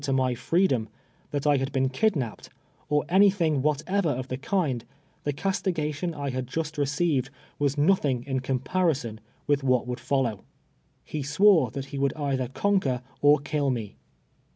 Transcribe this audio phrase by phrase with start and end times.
[0.01, 0.89] to my freedom,
[1.29, 2.49] that I ]i;ul hi.'L'n ki(hia})i)ed,
[2.89, 4.81] or any thing Avhatever of the kiiuh
[5.25, 10.41] tlie eastigation I liad just received was nothing in ciiinj)arison with what wouM f<jll<>V\'.
[11.13, 13.97] lie swore tliat he W(»uhl either cunnner or kill me.